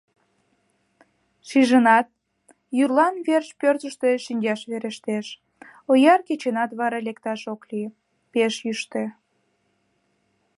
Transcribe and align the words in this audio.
Шижыныт: 1.47 2.07
йӱрлан 2.77 3.15
верч 3.27 3.49
пӧртыштӧ 3.61 4.09
шинчаш 4.25 4.61
верештеш, 4.71 5.27
ояр 5.91 6.19
кечынат 6.27 6.71
вара 6.79 6.99
лекташ 7.07 7.41
ок 7.53 7.61
лий: 7.69 7.87
пеш 8.33 8.53
йӱштӧ. 8.65 9.03